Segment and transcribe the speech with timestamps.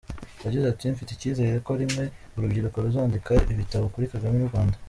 [0.45, 2.03] Yagize ati “Mfite icyizere ko rimwe
[2.37, 4.77] urubyiruko ruzandika ibitabo kuri Kagame n’u Rwanda.